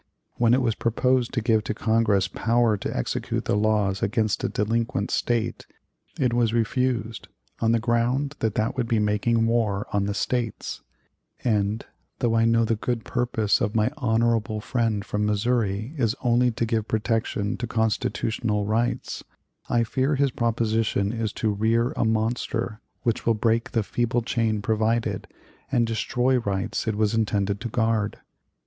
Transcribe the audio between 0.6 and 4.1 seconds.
was proposed to give to Congress power to execute the laws